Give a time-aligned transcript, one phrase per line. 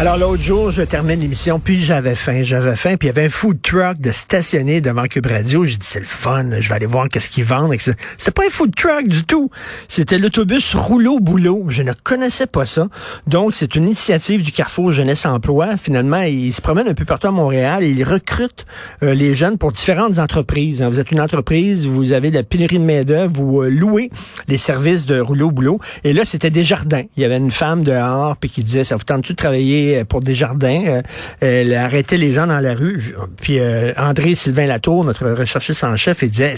[0.00, 3.26] Alors l'autre jour, je termine l'émission, puis j'avais faim, j'avais faim, puis il y avait
[3.26, 5.66] un food truck de stationné devant Cube Radio.
[5.66, 7.76] J'ai dit c'est le fun, je vais aller voir qu'est-ce qu'ils vendent.
[7.78, 9.50] C'était pas un food truck du tout.
[9.88, 11.66] C'était l'autobus rouleau boulot.
[11.68, 12.88] Je ne connaissais pas ça.
[13.26, 15.76] Donc c'est une initiative du Carrefour Jeunesse Emploi.
[15.76, 18.64] Finalement, ils se promènent un peu partout à Montréal et ils recrutent
[19.02, 20.80] euh, les jeunes pour différentes entreprises.
[20.80, 20.88] Hein.
[20.88, 24.08] Vous êtes une entreprise, vous avez la pénurie de main d'œuvre, vous euh, louez
[24.48, 25.78] les services de rouleau boulot.
[26.04, 27.02] Et là, c'était des jardins.
[27.18, 30.04] Il y avait une femme dehors puis qui disait ça vous tente-tu de travailler euh,
[30.04, 30.82] pour des jardins.
[30.86, 31.02] Euh,
[31.40, 33.14] elle arrêtait les gens dans la rue.
[33.40, 36.54] Puis euh, André Sylvain Latour, notre recherchiste en chef, il disait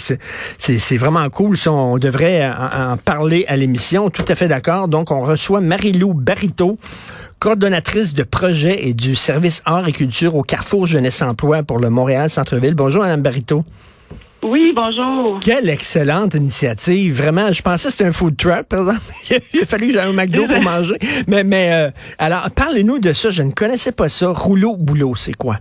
[0.59, 1.57] c'est vraiment cool.
[1.57, 4.11] Ça, on devrait en, parler à l'émission.
[4.11, 4.89] Tout à fait d'accord.
[4.89, 6.79] Donc, on reçoit Marie-Lou Barito
[7.39, 11.91] coordonnatrice de projet et du service art et culture au Carrefour Jeunesse Emploi pour le
[11.91, 12.75] Montréal Centre-Ville.
[12.75, 13.65] Bonjour, Madame Barito.
[14.43, 15.39] Oui, bonjour.
[15.39, 17.15] Quelle excellente initiative.
[17.15, 19.01] Vraiment, je pensais que c'était un food truck, par exemple.
[19.55, 20.97] Il a fallu que j'aille au McDo pour manger.
[21.29, 23.31] Mais, mais euh, alors, parlez-nous de ça.
[23.31, 24.33] Je ne connaissais pas ça.
[24.33, 25.59] Rouleau boulot, c'est quoi?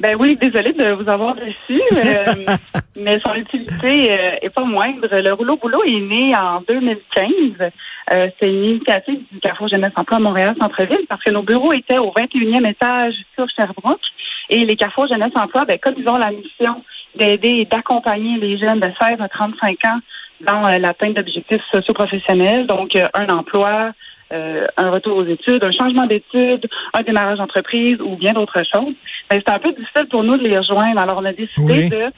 [0.00, 2.56] Ben oui, désolée de vous avoir reçu, euh,
[2.96, 5.08] mais son utilité euh, est pas moindre.
[5.10, 7.70] Le rouleau boulot est né en 2015.
[8.10, 11.98] c'est une initiative du Carrefour Jeunesse Emploi à Montréal Centre-Ville parce que nos bureaux étaient
[11.98, 14.00] au 21e étage sur Sherbrooke
[14.50, 16.82] et les Carrefour Jeunesse Emploi, ben comme ils ont la mission
[17.16, 20.00] d'aider et d'accompagner les jeunes de 16 à 35 ans
[20.40, 23.92] dans euh, l'atteinte d'objectifs socio-professionnels, donc euh, un emploi,
[24.32, 28.94] euh, un retour aux études, un changement d'études, un démarrage d'entreprise ou bien d'autres choses.
[29.30, 31.00] Mais c'est un peu difficile pour nous de les rejoindre.
[31.00, 32.12] Alors, on a décidé de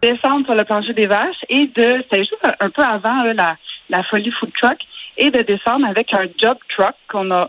[0.00, 3.56] descendre sur le plancher des vaches et de, c'était juste un peu avant la,
[3.90, 4.78] la folie food truck,
[5.18, 7.46] et de descendre avec un job truck qu'on a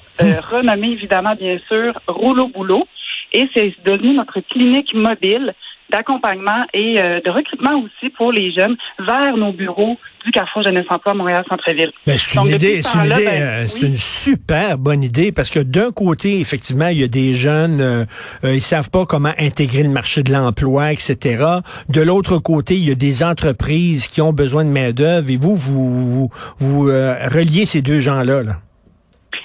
[0.52, 2.86] renommé évidemment, bien sûr, rouleau boulot.
[3.32, 5.54] Et c'est devenu notre clinique mobile
[5.92, 10.86] d'accompagnement et euh, de recrutement aussi pour les jeunes vers nos bureaux du Carrefour Jeunesse
[10.90, 11.92] Emploi Montréal Centre-Ville.
[12.08, 15.50] Ben, c'est une idée, c'est une, idée, ben, euh, c'est une super bonne idée parce
[15.50, 18.06] que d'un côté, effectivement, il y a des jeunes, euh,
[18.44, 21.44] ils savent pas comment intégrer le marché de l'emploi, etc.
[21.90, 25.38] De l'autre côté, il y a des entreprises qui ont besoin de main d'œuvre et
[25.38, 26.30] vous, vous,
[26.60, 28.44] vous, reliez ces deux gens-là.
[28.44, 28.54] là.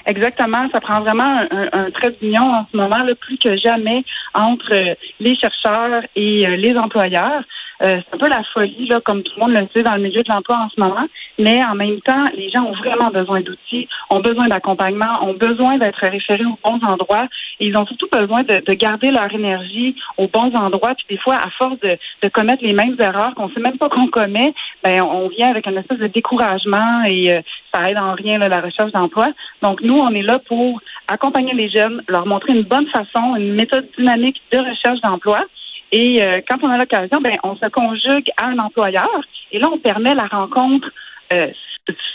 [0.09, 4.05] Exactement, ça prend vraiment un, un trait d'union en ce moment, là, plus que jamais,
[4.33, 7.43] entre euh, les chercheurs et euh, les employeurs.
[7.83, 10.03] Euh, c'est un peu la folie, là, comme tout le monde le sait, dans le
[10.03, 11.07] milieu de l'emploi en ce moment.
[11.39, 15.79] Mais en même temps, les gens ont vraiment besoin d'outils, ont besoin d'accompagnement, ont besoin
[15.79, 17.29] d'être référés aux bons endroits.
[17.61, 20.95] Ils ont surtout besoin de, de, garder leur énergie aux bons endroits.
[20.97, 23.89] Puis des fois, à force de, de commettre les mêmes erreurs qu'on sait même pas
[23.89, 27.41] qu'on commet, ben on vient avec une espèce de découragement et euh,
[27.73, 29.29] ça aide en rien là, la recherche d'emploi.
[29.63, 33.55] Donc nous, on est là pour accompagner les jeunes, leur montrer une bonne façon, une
[33.55, 35.45] méthode dynamique de recherche d'emploi.
[35.93, 39.21] Et euh, quand on a l'occasion, ben, on se conjugue à un employeur
[39.53, 40.89] et là, on permet la rencontre
[41.33, 41.49] euh,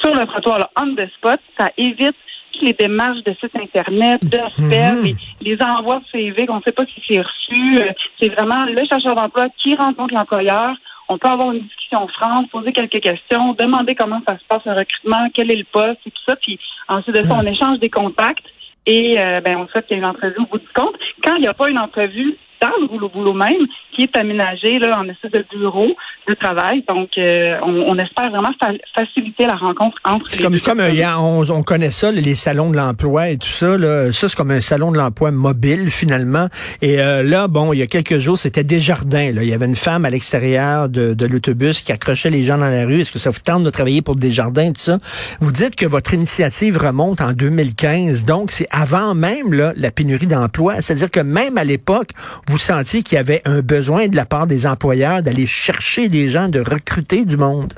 [0.02, 1.40] sur le trottoir, on the spot.
[1.60, 2.16] Ça évite
[2.62, 4.70] les démarches de site Internet, de mhm.
[4.70, 4.96] faire
[5.42, 7.82] les, envois de CV qu'on ne sait pas si c'est reçu.
[7.82, 10.76] Euh, c'est vraiment le chercheur d'emploi qui rencontre l'employeur.
[11.10, 14.74] On peut avoir une discussion franche, poser quelques questions, demander comment ça se passe le
[14.74, 16.36] recrutement, quel est le poste et tout ça.
[16.38, 18.46] Puis ensuite de ça, on échange des contacts
[18.86, 20.96] et ben, on souhaite qu'il y ait une entrevue au bout du compte.
[21.22, 24.80] Quand il n'y a pas une entrevue, dans le boulot boulot même, qui est aménagé
[24.80, 25.96] là, en espèce de bureau
[26.28, 26.84] de travail.
[26.88, 28.54] Donc, euh, on, espère vraiment
[28.96, 30.82] faciliter la rencontre entre les comme, comme
[31.20, 33.78] on, on, connaît ça, les salons de l'emploi et tout ça.
[33.78, 36.48] Là, ça, c'est comme un salon de l'emploi mobile, finalement.
[36.82, 39.32] Et euh, là, bon, il y a quelques jours, c'était Desjardins.
[39.34, 39.44] Là.
[39.44, 42.70] Il y avait une femme à l'extérieur de, de l'autobus qui accrochait les gens dans
[42.70, 43.02] la rue.
[43.02, 44.98] Est-ce que ça vous tente de travailler pour Desjardins, tout ça?
[45.42, 48.24] Vous dites que votre initiative remonte en 2015.
[48.26, 50.82] Donc, c'est avant même là, la pénurie d'emploi.
[50.82, 52.12] C'est-à-dire que même à l'époque,
[52.54, 56.30] vous sentiez qu'il y avait un besoin de la part des employeurs d'aller chercher des
[56.30, 57.74] gens, de recruter du monde?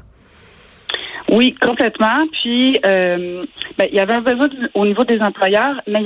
[1.30, 2.28] Oui, complètement.
[2.34, 3.46] Puis, euh,
[3.78, 6.04] ben, il y avait un besoin au niveau des employeurs, mais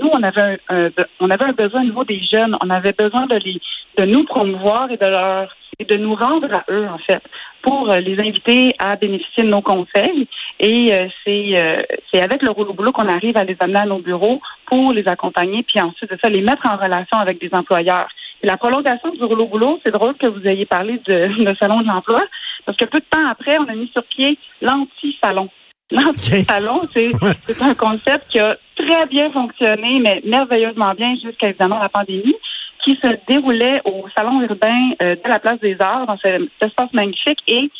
[0.00, 2.56] nous, on avait un, on avait un besoin au niveau des jeunes.
[2.64, 3.60] On avait besoin de les,
[3.98, 5.48] de nous promouvoir et de leur,
[5.80, 7.22] et de nous rendre à eux, en fait,
[7.64, 10.28] pour euh, les inviter à bénéficier de nos conseils.
[10.60, 13.98] Et euh, c'est, c'est avec le rouleau boulot qu'on arrive à les amener à nos
[13.98, 18.06] bureaux pour les accompagner, puis ensuite de ça, les mettre en relation avec des employeurs
[18.44, 21.86] la prolongation du rouleau boulot, c'est drôle que vous ayez parlé de, de salon de
[21.86, 22.22] l'emploi,
[22.66, 25.48] Parce que peu de temps après, on a mis sur pied l'anti-salon.
[25.90, 31.88] L'anti-salon, c'est un concept qui a très bien fonctionné, mais merveilleusement bien jusqu'à évidemment la
[31.88, 32.36] pandémie,
[32.84, 36.92] qui se déroulait au salon urbain euh, de la place des Arts, dans cet espace
[36.92, 37.70] magnifique, et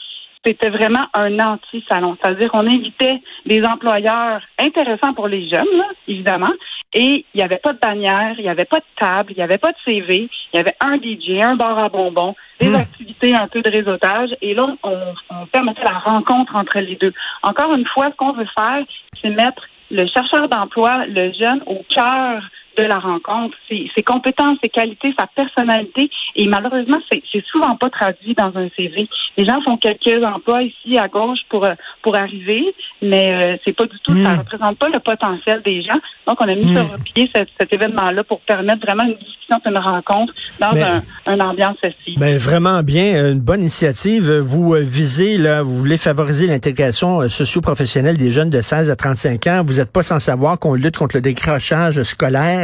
[0.44, 2.16] c'était vraiment un anti-salon.
[2.20, 6.52] C'est-à-dire qu'on invitait des employeurs intéressants pour les jeunes, évidemment,
[6.94, 9.42] et il n'y avait pas de bannière, il n'y avait pas de table, il n'y
[9.42, 12.76] avait pas de CV, il y avait un DJ, un bar à bonbons, des hmm.
[12.76, 17.12] activités, un peu de réseautage, et là, on, on permettait la rencontre entre les deux.
[17.42, 21.82] Encore une fois, ce qu'on veut faire, c'est mettre le chercheur d'emploi, le jeune, au
[21.94, 22.42] cœur
[22.76, 26.10] de la rencontre, ses, ses, compétences, ses qualités, sa personnalité.
[26.36, 29.08] Et malheureusement, c'est souvent pas traduit dans un CV.
[29.36, 33.72] Les gens font quelques emplois ici à gauche pour euh, pour arriver, mais euh, c'est
[33.72, 34.38] pas du tout, ça hmm.
[34.38, 35.98] représente pas le potentiel des gens.
[36.26, 37.02] Donc, on a mis sur hmm.
[37.14, 41.76] pied cet, cet événement-là pour permettre vraiment une discussion, une rencontre dans un, un, ambiance
[41.80, 42.16] festive.
[42.18, 44.30] Mais vraiment bien, une bonne initiative.
[44.32, 49.46] Vous euh, visez, là, vous voulez favoriser l'intégration socio-professionnelle des jeunes de 16 à 35
[49.46, 49.62] ans.
[49.66, 52.02] Vous n'êtes pas sans savoir qu'on lutte contre le décrochage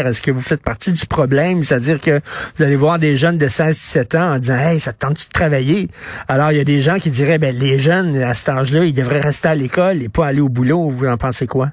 [0.07, 1.63] est-ce que vous faites partie du problème?
[1.63, 2.21] C'est-à-dire que
[2.57, 5.33] vous allez voir des jeunes de 16-17 ans en disant Hey, ça te tente de
[5.33, 5.89] travailler?
[6.29, 8.95] Alors, il y a des gens qui diraient ben les jeunes à cet âge-là, ils
[8.95, 10.89] devraient rester à l'école et pas aller au boulot.
[10.89, 11.69] Vous en pensez quoi?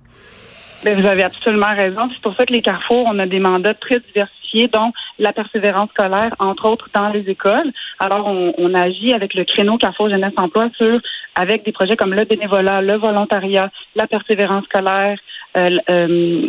[0.83, 2.07] Ben, vous avez absolument raison.
[2.13, 5.89] C'est pour ça que les Carrefour, on a des mandats très diversifiés, dont la persévérance
[5.89, 7.71] scolaire, entre autres dans les écoles.
[7.99, 10.99] Alors, on, agit avec le créneau Carrefour Jeunesse Emploi sur
[11.35, 15.19] avec des projets comme le bénévolat, le volontariat, la persévérance scolaire,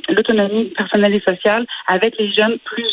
[0.09, 2.87] l'autonomie personnelle et sociale avec les jeunes plus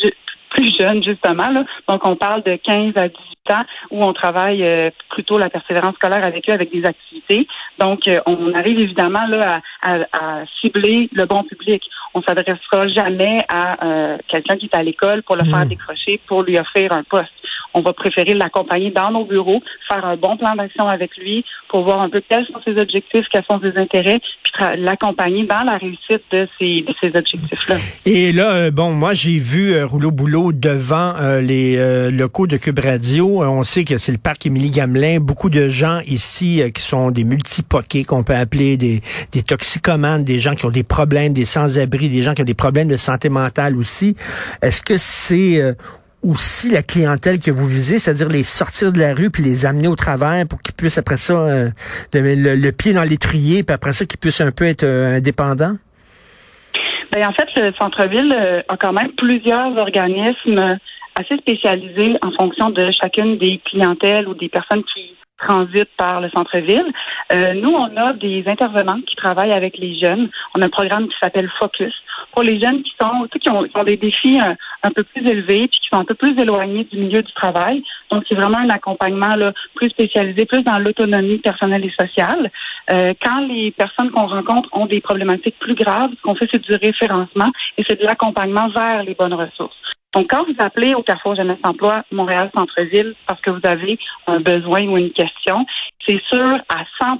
[0.49, 1.65] plus jeunes justement là.
[1.89, 5.95] Donc on parle de 15 à 18 ans où on travaille euh, plutôt la persévérance
[5.95, 7.47] scolaire avec eux avec des activités.
[7.77, 11.83] Donc on arrive évidemment là à, à, cibler le bon public.
[12.13, 15.69] On s'adressera jamais à quelqu'un qui est à l'école pour le faire mmh.
[15.69, 17.33] décrocher pour lui offrir un poste
[17.75, 21.83] on va préférer l'accompagner dans nos bureaux, faire un bon plan d'action avec lui pour
[21.83, 25.77] voir un peu quels sont ses objectifs, quels sont ses intérêts, puis l'accompagner dans la
[25.77, 27.75] réussite de ces, objectifs-là.
[28.05, 31.75] Et là, euh, bon, moi, j'ai vu euh, Rouleau Boulot devant euh, les
[32.11, 33.43] locaux de Cube Radio.
[33.43, 35.19] On sait que c'est le parc Émilie Gamelin.
[35.19, 39.01] Beaucoup de gens ici qui sont des multipoqués, qu'on peut appeler des,
[39.33, 42.53] des toxicomanes, des gens qui ont des problèmes, des sans-abri, des gens qui ont des
[42.53, 44.15] problèmes de santé mentale aussi.
[44.61, 45.75] Est-ce que c'est
[46.25, 49.87] aussi la clientèle que vous visez, c'est-à-dire les sortir de la rue puis les amener
[49.87, 51.69] au travers pour qu'ils puissent après ça euh,
[52.13, 55.75] le, pied dans l'étrier puis après ça qu'ils puissent un peu être euh, indépendants?
[57.11, 60.77] Ben, en fait, le centre-ville euh, a quand même plusieurs organismes
[61.17, 66.29] assez spécialisés en fonction de chacune des clientèles ou des personnes qui transitent par le
[66.29, 66.91] centre-ville.
[67.61, 70.29] nous, on a des intervenants qui travaillent avec les jeunes.
[70.55, 71.93] On a un programme qui s'appelle Focus
[72.31, 74.39] pour les jeunes qui sont qui ont, qui ont des défis
[74.85, 77.83] un, peu plus élevés puis qui sont un peu plus éloignés du milieu du travail.
[78.11, 82.49] Donc c'est vraiment un accompagnement là, plus spécialisé, plus dans l'autonomie personnelle et sociale.
[82.91, 86.61] Euh, quand les personnes qu'on rencontre ont des problématiques plus graves, ce qu'on fait c'est
[86.61, 89.75] du référencement et c'est de l'accompagnement vers les bonnes ressources.
[90.15, 94.39] Donc, quand vous appelez au Carrefour Jeunesse Emploi Montréal Centre-Ville parce que vous avez un
[94.39, 95.65] besoin ou une question,
[96.07, 97.17] c'est sûr à 100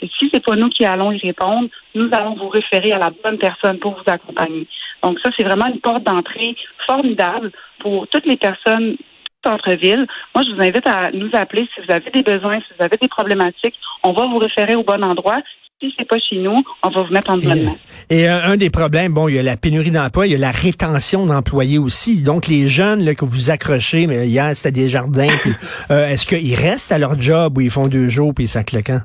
[0.00, 3.10] que si c'est pas nous qui allons y répondre, nous allons vous référer à la
[3.22, 4.66] bonne personne pour vous accompagner.
[5.02, 6.56] Donc, ça, c'est vraiment une porte d'entrée
[6.86, 7.50] formidable
[7.80, 8.96] pour toutes les personnes
[9.44, 10.06] centre-ville.
[10.34, 12.96] Moi, je vous invite à nous appeler si vous avez des besoins, si vous avez
[13.00, 13.74] des problématiques.
[14.02, 15.40] On va vous référer au bon endroit
[15.80, 17.76] si c'est pas chez nous, on va vous mettre en bonne main.
[18.08, 20.38] Et euh, un des problèmes, bon, il y a la pénurie d'emploi, il y a
[20.38, 22.22] la rétention d'employés aussi.
[22.22, 25.36] Donc, les jeunes là, que vous accrochez, mais hier, c'était des jardins,
[25.90, 29.02] euh, est-ce qu'ils restent à leur job ou ils font deux jours puis ça claquent?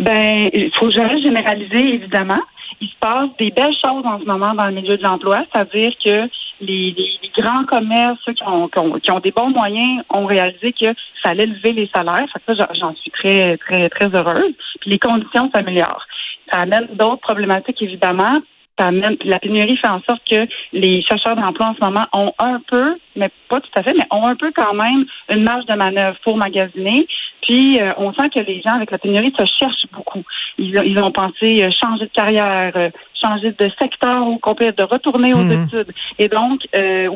[0.00, 2.42] Ben, il faut jamais généraliser, évidemment.
[2.80, 5.92] Il se passe des belles choses en ce moment dans le milieu de l'emploi, c'est-à-dire
[6.04, 6.28] que
[6.60, 6.94] les,
[7.36, 10.86] grands commerces, ceux qui ont, qui, ont, des bons moyens, ont réalisé que
[11.22, 12.26] ça allait lever les salaires.
[12.46, 14.54] ça, j'en suis très, très, très heureuse.
[14.80, 16.06] Puis les conditions s'améliorent.
[16.50, 18.40] Ça amène d'autres problématiques, évidemment.
[18.78, 22.32] Ça amène, la pénurie fait en sorte que les chercheurs d'emploi en ce moment ont
[22.38, 25.66] un peu, mais pas tout à fait, mais ont un peu quand même une marge
[25.66, 27.06] de manœuvre pour magasiner.
[27.42, 30.22] Puis euh, on sent que les gens avec la pénurie se cherchent beaucoup.
[30.58, 32.90] Ils, ils ont pensé euh, changer de carrière, euh,
[33.22, 35.64] changer de secteur au complet, de retourner aux mhm.
[35.64, 35.92] études.
[36.18, 36.60] Et donc,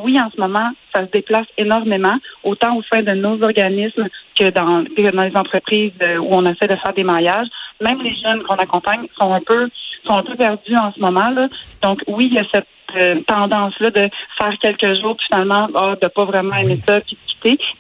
[0.03, 4.51] oui, en ce moment, ça se déplace énormément, autant au sein de nos organismes que
[4.51, 7.47] dans, dans les entreprises où on essaie de faire des maillages.
[7.81, 9.69] Même les jeunes qu'on accompagne sont un peu
[10.05, 11.31] sont un peu perdus en ce moment.
[11.31, 11.47] Là.
[11.83, 16.09] Donc, oui, il y a cette tendance-là de faire quelques jours, puis finalement, oh, de
[16.09, 17.17] pas vraiment aimer ça, puis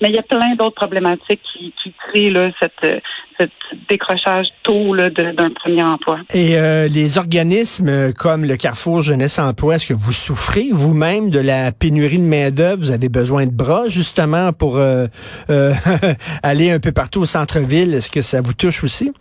[0.01, 3.03] Mais il y a plein d'autres problématiques qui, qui créent là, cette,
[3.39, 3.47] ce
[3.89, 6.19] décrochage tôt d'un premier emploi.
[6.33, 11.39] Et euh, les organismes comme le Carrefour Jeunesse Emploi, est-ce que vous souffrez vous-même de
[11.39, 12.83] la pénurie de main-d'œuvre?
[12.83, 15.07] Vous avez besoin de bras justement pour euh,
[16.43, 17.95] aller un peu partout au centre-ville.
[17.95, 19.13] Est-ce que ça vous touche aussi?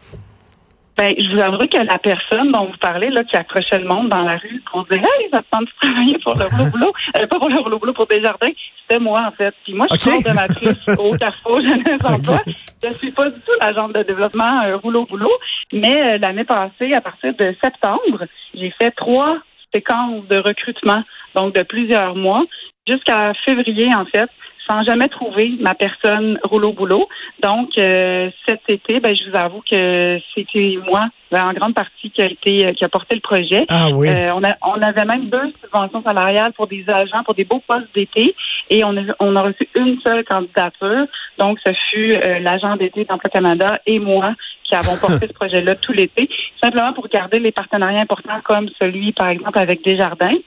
[0.98, 4.10] Ben, je vous avoue que la personne dont vous parlez, là, qui accrochait le monde
[4.10, 6.94] dans la rue, qu'on disait, hey, ça te tente de travailler pour le rouleau boulot,
[7.18, 9.54] euh, pas pour le rouleau boulot, pour Desjardins, c'était moi, en fait.
[9.64, 12.42] Puis moi, je suis coordonnatrice au Carrefour Jeunesse Emploi.
[12.84, 15.32] Je suis pas du tout l'agente de développement euh, rouleau boulot,
[15.72, 19.38] mais euh, l'année passée, à partir de septembre, j'ai fait trois
[19.74, 21.04] séquences de recrutement,
[21.36, 22.44] donc de plusieurs mois,
[22.86, 24.30] jusqu'à février, en fait
[24.72, 27.08] sans jamais trouver ma personne rouleau boulot.
[27.44, 31.02] Donc euh, cet été, ben, je vous avoue que c'était moi
[31.32, 33.66] ben, en grande partie qui a été euh, qui a porté le projet.
[33.68, 34.08] Ah oui.
[34.08, 37.62] Euh, on, a, on avait même deux subventions salariales pour des agents pour des beaux
[37.68, 38.34] postes d'été
[38.70, 41.06] et on a, on a reçu une seule candidature.
[41.38, 45.92] Donc ce fut l'agent d'été d'Emploi Canada et moi qui avons porté ce projet-là tout
[45.92, 46.30] l'été,
[46.62, 50.38] simplement pour garder les partenariats importants comme celui par exemple avec Desjardins.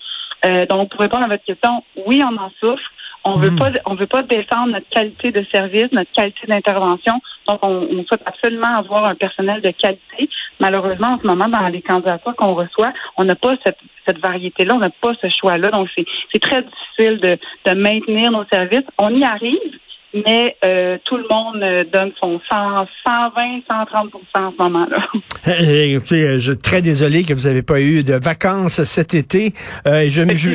[0.45, 2.83] Euh, donc pour répondre à votre question, oui, on en souffre.
[3.25, 3.59] On veut hmm.
[3.59, 7.21] pas, on veut pas descendre notre qualité de service, notre qualité d'intervention.
[7.49, 10.29] Donc, on, on, souhaite absolument avoir un personnel de qualité.
[10.61, 14.75] Malheureusement, en ce moment, dans les candidatures qu'on reçoit, on n'a pas cette, cette variété-là,
[14.75, 15.71] on n'a pas ce choix-là.
[15.71, 18.87] Donc, c'est très difficile de, de maintenir nos services.
[18.99, 19.79] On y arrive,
[20.15, 24.99] mais euh, tout le monde euh, donne son 100, 120, 130 en ce moment-là.
[25.47, 29.13] Eh, écoutez, euh, je suis très désolé que vous n'avez pas eu de vacances cet
[29.13, 29.53] été.
[29.85, 30.51] je, je,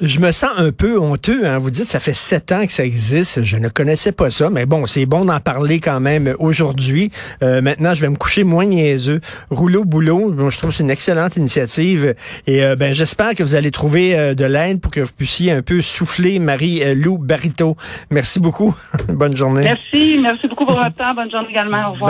[0.00, 1.46] je, me sens un peu honteux.
[1.46, 1.58] Hein.
[1.58, 3.42] Vous dites, ça fait sept ans que ça existe.
[3.42, 7.10] Je ne connaissais pas ça, mais bon, c'est bon d'en parler quand même aujourd'hui.
[7.40, 9.20] maintenant, je vais me coucher moins niaiseux.
[9.48, 12.14] Rouleau boulot, bon, je trouve que c'est une excellente initiative.
[12.46, 15.80] Et ben, j'espère que vous allez trouver de l'aide pour que vous puissiez un peu
[15.80, 17.76] souffler Marie-Lou Barito.
[18.10, 18.74] Merci beaucoup.
[19.08, 19.62] Bonne journée.
[19.62, 20.18] Merci.
[20.20, 21.14] Merci beaucoup pour votre temps.
[21.14, 21.88] Bonne journée également.
[21.88, 22.08] Au revoir.